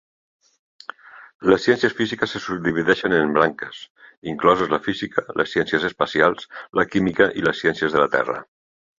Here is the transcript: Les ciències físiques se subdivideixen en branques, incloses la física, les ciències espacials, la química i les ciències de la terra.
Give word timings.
Les 1.51 1.65
ciències 1.65 1.91
físiques 1.97 2.31
se 2.35 2.39
subdivideixen 2.45 3.13
en 3.17 3.35
branques, 3.35 3.81
incloses 4.31 4.71
la 4.75 4.79
física, 4.87 5.25
les 5.41 5.53
ciències 5.57 5.85
espacials, 5.91 6.49
la 6.79 6.87
química 6.95 7.29
i 7.41 7.45
les 7.49 7.61
ciències 7.65 7.93
de 7.99 8.03
la 8.05 8.09
terra. 8.17 8.39